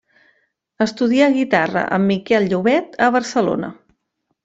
Estudià 0.85 1.27
guitarra 1.35 1.85
amb 1.99 2.09
Miquel 2.15 2.51
Llobet 2.55 3.01
a 3.11 3.15
Barcelona. 3.19 3.75